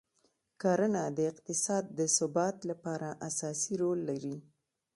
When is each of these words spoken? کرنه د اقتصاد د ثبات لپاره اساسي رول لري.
کرنه 0.61 1.03
د 1.17 1.19
اقتصاد 1.31 1.83
د 1.99 1.99
ثبات 2.17 2.57
لپاره 2.69 3.07
اساسي 3.29 3.73
رول 3.81 3.99
لري. 4.09 4.37